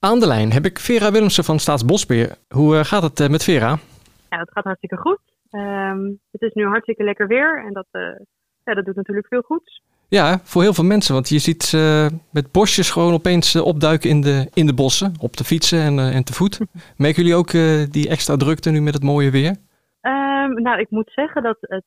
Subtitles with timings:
[0.00, 2.36] Aan de lijn heb ik Vera Willemsen van Staatsbosbeheer.
[2.48, 3.78] Hoe eh, gaat het eh, met Vera?
[4.30, 5.18] Ja, het gaat hartstikke goed.
[5.50, 8.02] Ehm, het is nu hartstikke lekker weer en dat, uh,
[8.64, 9.82] ja, dat doet natuurlijk veel goeds.
[10.08, 11.14] Ja, voor heel veel mensen.
[11.14, 11.72] Want je ziet
[12.30, 15.14] met bosjes gewoon opeens opduiken in de, in de bossen.
[15.20, 16.58] Op de fietsen en, en te voet.
[16.96, 17.50] Merken jullie ook
[17.92, 19.56] die extra drukte nu met het mooie weer?
[20.08, 21.84] Um, nou, ik moet zeggen dat het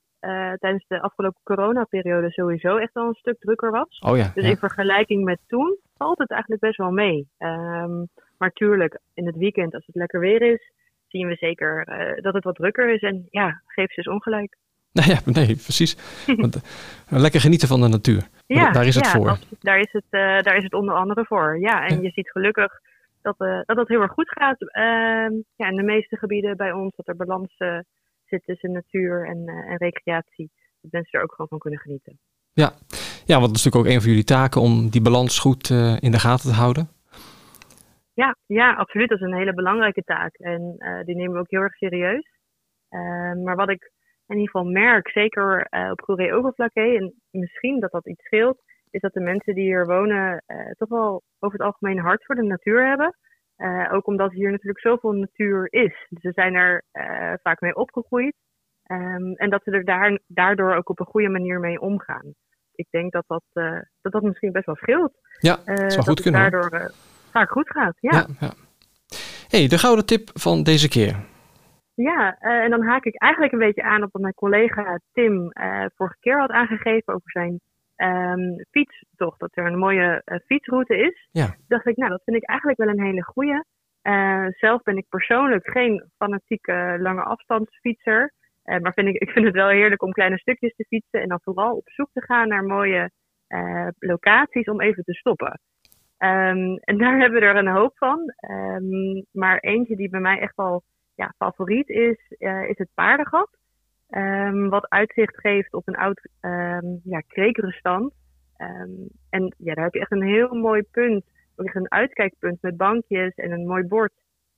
[0.59, 3.99] tijdens de afgelopen coronaperiode sowieso echt wel een stuk drukker was.
[3.99, 7.27] Oh ja, dus in vergelijking met toen valt het eigenlijk best wel mee.
[7.39, 8.09] Um,
[8.41, 10.71] maar tuurlijk, in het weekend, als het lekker weer is,
[11.07, 13.01] zien we zeker uh, dat het wat drukker is.
[13.01, 14.57] En ja, geef ze eens ongelijk.
[14.93, 15.97] Nou ja, nee, precies.
[16.25, 18.27] Want, uh, lekker genieten van de natuur.
[18.45, 19.39] Ja, daar is het ja, voor.
[19.59, 21.59] daar, is het, uh, daar is het onder andere voor.
[21.59, 22.79] Ja, en je ziet gelukkig
[23.21, 24.61] dat, dat het heel erg goed gaat.
[24.61, 27.55] Ehm, ja, in de meeste gebieden bij ons, dat er balans
[28.31, 30.51] zit tussen natuur en, en recreatie.
[30.81, 32.19] Dat mensen er ook gewoon van kunnen genieten.
[32.53, 32.69] Ja,
[33.25, 35.97] ja, want dat is natuurlijk ook een van jullie taken om die balans goed uh,
[35.99, 36.89] in de gaten te houden.
[38.13, 39.09] Ja, ja, absoluut.
[39.09, 40.35] Dat is een hele belangrijke taak.
[40.35, 42.27] En uh, die nemen we ook heel erg serieus.
[42.89, 43.91] Uh, maar wat ik
[44.27, 49.01] in ieder geval merk, zeker op Goeree Overflakke, en misschien dat dat iets scheelt, is
[49.01, 50.43] dat de mensen die hier wonen
[50.77, 53.15] toch wel over het algemeen hard voor de natuur hebben.
[53.91, 56.05] Ook omdat hier natuurlijk zoveel natuur is.
[56.09, 56.83] Dus ze zijn er
[57.43, 58.35] vaak mee opgegroeid.
[58.87, 62.33] Um, en dat ze er daar, daardoor ook op een goede manier mee omgaan.
[62.75, 65.13] Ik denk dat dat, uh, dat, dat misschien best wel scheelt.
[65.39, 66.41] Ja, dat zou goed kunnen.
[66.41, 66.91] daardoor
[67.31, 67.93] vaak goed gaat.
[67.99, 68.11] Ja.
[68.11, 68.51] ja, ja.
[69.47, 71.15] hey, de gouden tip van deze keer.
[71.93, 75.51] Ja, en dan haak ik eigenlijk een beetje aan op wat mijn collega Tim
[75.95, 77.61] vorige keer had aangegeven over zijn
[78.03, 79.39] um, fietstocht.
[79.39, 81.27] Dat er een mooie fietsroute is.
[81.31, 81.55] Ja.
[81.67, 83.63] dacht ik, nou, dat vind ik eigenlijk wel een hele goeie.
[84.57, 88.33] zelf ben ik persoonlijk geen fanatieke lange afstandsfietser.
[88.65, 91.27] Uh, maar vind ik, ik vind het wel heerlijk om kleine stukjes te fietsen en
[91.27, 93.11] dan vooral op zoek te gaan naar mooie
[93.99, 95.59] locaties om even te stoppen.
[96.17, 98.33] Um, en daar hebben we er een hoop van.
[98.51, 100.83] Um, maar eentje die bij mij echt wel
[101.15, 102.17] ja, favoriet is,
[102.67, 103.49] is het paardengat.
[104.15, 106.21] Um, wat uitzicht geeft op een oud
[107.03, 108.13] ja, kreekrestant.
[109.29, 111.23] en ja, daar heb je echt een heel mooi punt.
[111.55, 114.13] Ook echt een uitkijkpunt met bankjes en een mooi bord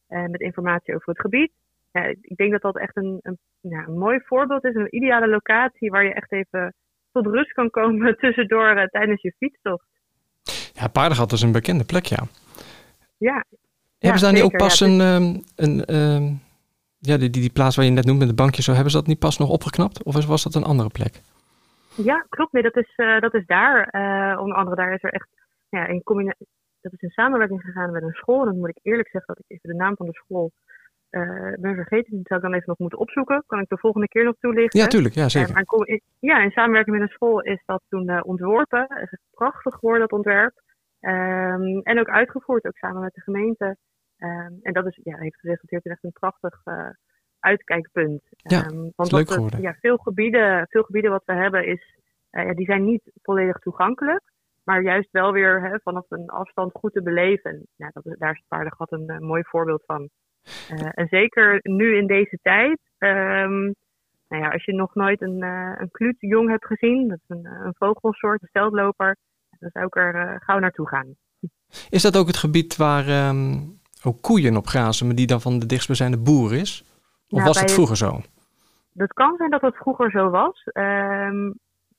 [0.07, 1.51] met informatie over het gebied
[1.93, 4.75] ja, ik denk dat dat echt een, een, ja, een mooi voorbeeld is.
[4.75, 6.73] Een ideale locatie waar je echt even
[7.11, 9.87] tot rust kan komen tussendoor uh, tijdens je fietstocht.
[10.73, 12.23] Ja, Paardengat is een bekende plek, ja.
[13.17, 13.45] Ja.
[13.99, 16.41] Hebben ze daar niet ook pas een, um, een um,
[17.09, 18.97] ja, die, die, die plaats waar je net noemt met het bankje zo, hebben ze
[18.97, 20.03] dat niet pas nog opgeknapt?
[20.03, 21.21] Of was dat een andere plek?
[21.95, 22.51] Ja, klopt.
[22.53, 23.77] Nee, dat is, uh, dat is daar.
[23.91, 25.29] Uh, onder andere daar is er echt
[25.69, 26.47] ja, in combinatie.
[26.81, 28.39] Dat is in samenwerking gegaan met een school.
[28.39, 30.51] En dan moet ik eerlijk zeggen dat ik even de naam van de school
[31.11, 32.11] uh, ben vergeten.
[32.11, 33.43] Die zou ik dan even nog moeten opzoeken.
[33.47, 34.79] Kan ik de volgende keer nog toelichten?
[34.79, 35.15] Ja, tuurlijk.
[35.15, 35.63] Ja, zeker.
[35.85, 38.85] In, ja, in samenwerking met een school is dat toen ontworpen.
[38.89, 40.61] Het is prachtig geworden, dat ontwerp.
[41.01, 43.77] Um, en ook uitgevoerd, ook samen met de gemeente.
[44.23, 46.63] Um, en dat is, ja, heeft geresulteerd in echt een prachtig
[47.39, 48.21] uitkijkpunt.
[48.35, 49.61] Ja, um, want leuk geworden.
[49.61, 51.95] ja, veel, gebieden, veel gebieden wat we hebben, is,
[52.29, 54.21] ja, die zijn niet volledig toegankelijk.
[54.63, 57.67] Maar juist wel weer hè, vanaf een afstand goed te beleven.
[57.77, 60.09] Dat is, daar is het paardengat een mooi voorbeeld van.
[60.91, 62.79] En zeker nu in deze tijd.
[62.97, 63.75] Um,
[64.27, 67.75] nou ja, als je nog nooit een, een kluutjong hebt gezien, dat is een, een
[67.77, 69.17] vogelsoort, een steltloper,
[69.59, 71.15] dan zou ik er gauw naartoe gaan.
[71.89, 75.59] Is dat ook het gebied waar um, ook koeien op grazen, maar die dan van
[75.59, 76.83] de dichtstbijzijnde boer is?
[77.29, 78.21] Of was dat bij- vroeger zo?
[78.93, 80.67] Dat kan zijn dat het vroeger zo was.
[80.73, 81.53] Um,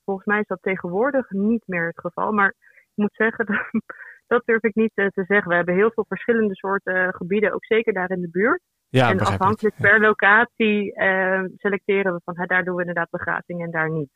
[0.05, 2.33] volgens mij is dat tegenwoordig niet meer het geval.
[2.33, 3.83] Maar ik moet zeggen, dat,
[4.27, 5.49] dat durf ik niet uh, te zeggen.
[5.49, 8.61] We hebben heel veel verschillende soorten uh, gebieden, ook zeker daar in de buurt.
[8.89, 9.89] Ja, en afhankelijk Ja.
[9.89, 14.11] per locatie uh, selecteren we van hè, daar doen we inderdaad begrazing en daar niet.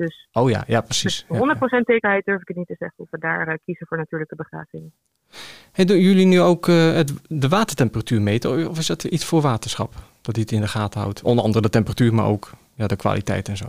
[0.00, 1.26] Dus Oh ja, ja precies.
[1.28, 1.82] met Ja, 100% ja.
[1.84, 4.92] zekerheid durf ik het niet te zeggen of we daar uh, kiezen voor natuurlijke begrazing.
[5.72, 8.68] Hey, doen jullie nu ook eh, het, de watertemperatuur meten?
[8.68, 9.92] Of is dat iets voor waterschap?
[10.22, 11.22] Dat die het in de gaten houdt?
[11.22, 13.66] Onder andere de temperatuur, maar ook ja, de kwaliteit en zo.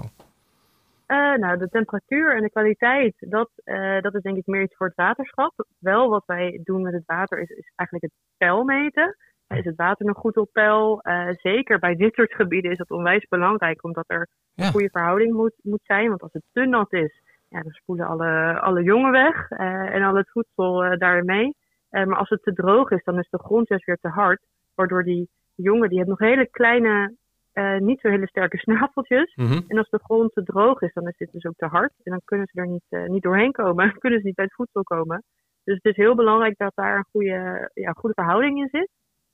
[1.08, 4.76] Uh, nou, de temperatuur en de kwaliteit, dat, uh, dat is denk ik meer iets
[4.76, 5.66] voor het waterschap.
[5.80, 9.16] Wel wat wij doen met het water is, is eigenlijk het peil meten.
[9.58, 11.00] Is het water nog goed op peil?
[11.04, 14.66] Uh, zeker bij dit soort gebieden is dat onwijs belangrijk, omdat er Ja.
[14.66, 16.10] een goede verhouding moet, moet zijn.
[16.10, 19.58] Want als het te nat is, ja, dan spoelen alle, alle jongen weg uh,
[19.96, 21.56] en al het voedsel uh, daarmee.
[21.92, 24.42] Uh, maar als het te droog is, dan is de grond juist weer te hard.
[24.76, 27.16] Waardoor die jongen, die hebben nog hele kleine,
[27.54, 29.36] uh, niet zo hele sterke snaveltjes.
[29.36, 29.60] Mhm.
[29.68, 31.92] En als de grond te droog is, dan is dit dus ook te hard.
[32.04, 33.88] En dan kunnen ze er niet, uh, niet doorheen komen.
[33.88, 35.24] Dan kunnen ze niet bij het voedsel komen.
[35.64, 38.90] Dus het is heel belangrijk dat daar een goede, ja, goede verhouding in zit.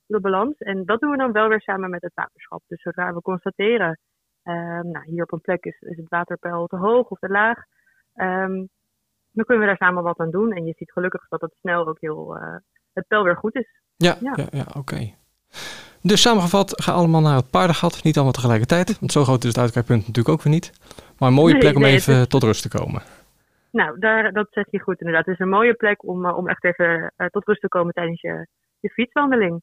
[0.08, 0.58] De balans.
[0.58, 2.62] En dat doen we dan wel weer samen met het waterschap.
[2.68, 4.00] Dus zodra we constateren,
[4.44, 7.58] um, nou, hier op een plek is, is het waterpeil te hoog of te laag.
[8.16, 8.70] Um,
[9.32, 10.52] dan kunnen we daar samen wat aan doen.
[10.52, 12.56] En je ziet gelukkig dat het snel ook heel, uh,
[12.94, 13.68] het wel weer goed is.
[13.96, 14.36] Ja, ja.
[14.52, 15.14] ja, oké.
[16.02, 18.04] Dus samengevat, ga allemaal naar het paardengat.
[18.04, 20.72] Niet allemaal tegelijkertijd, want zo groot is het uitkijkpunt natuurlijk ook weer niet.
[21.18, 23.02] Maar een mooie plek om even tot rust te komen.
[23.72, 25.26] Nou, daar, dat zeg je goed inderdaad.
[25.26, 28.48] Het is een mooie plek om, om echt even tot rust te komen tijdens je,
[28.80, 29.62] je fietswandeling.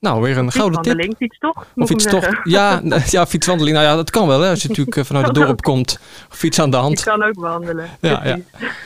[0.00, 1.14] Nou, weer een gouden tip.
[1.16, 1.66] fietstocht.
[1.74, 2.40] Of toch?
[2.44, 2.80] Ja,
[3.16, 3.76] ja, fietswandeling.
[3.76, 4.40] Nou ja, dat kan wel.
[4.40, 4.50] Hè.
[4.50, 6.98] Als je natuurlijk eh, vanuit het dorp komt, fiets aan de hand.
[6.98, 7.88] Je kan ook wandelen.
[8.00, 8.38] Ja, ja.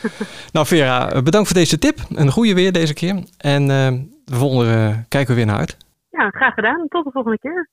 [0.52, 1.98] Nou, Vera, eh, bedankt voor deze tip.
[2.08, 3.22] Een goede weer deze keer.
[3.36, 3.88] En uh,
[4.24, 5.76] de volgende kijken we weer naar uit.
[6.10, 6.86] Ja, graag gedaan.
[6.88, 7.68] Tot de volgende keer.